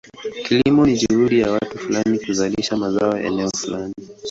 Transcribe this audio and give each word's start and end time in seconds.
Kilimo 0.47 0.83
ni 0.85 0.97
juhudi 0.97 1.43
za 1.43 1.51
watu 1.51 1.77
fulani 1.79 2.19
kuzalisha 2.19 2.77
mazao 2.77 3.17
eneo 3.17 3.49
fulani. 3.57 3.93